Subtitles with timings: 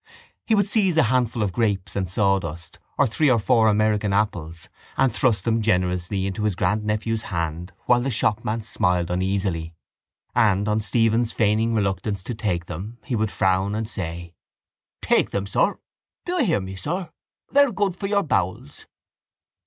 [0.47, 4.67] He would seize a handful of grapes and sawdust or three or four American apples
[4.97, 9.75] and thrust them generously into his grandnephew's hand while the shopman smiled uneasily;
[10.33, 14.33] and, on Stephen's feigning reluctance to take them, he would frown and say:
[15.03, 15.77] —Take them, sir.
[16.25, 17.11] Do you hear me, sir?
[17.51, 18.87] They're good for your bowels.